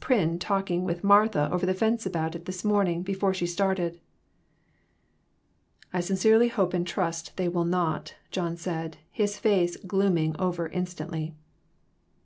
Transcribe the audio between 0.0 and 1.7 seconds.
Pryn talking with Martha over